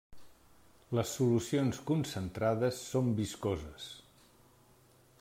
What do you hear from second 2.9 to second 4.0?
són viscoses.